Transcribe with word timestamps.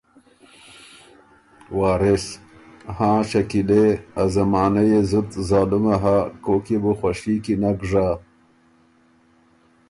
وارث 1.77 2.25
ـــ 2.37 2.39
هاں 2.97 3.19
شکیلے! 3.31 3.83
ا 4.21 4.23
زمانۀ 4.33 4.83
يې 4.91 4.99
زُت 5.09 5.29
ظالُمه 5.49 5.95
هۀ 6.03 6.17
کوک 6.43 6.65
يې 6.71 6.77
بو 6.83 6.91
خوشي 6.99 7.35
کی 7.43 7.53
نک 7.61 7.79
ژَۀ۔ 7.89 8.07